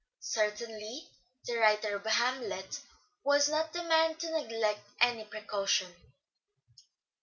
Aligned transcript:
Certainly 0.31 1.11
the 1.45 1.57
writer 1.57 1.95
of" 1.97 2.05
Hamlet" 2.07 2.79
was 3.23 3.47
not 3.49 3.71
the 3.71 3.83
man 3.83 4.15
to 4.15 4.31
neglect 4.31 4.81
any 4.99 5.25
precaution. 5.25 5.93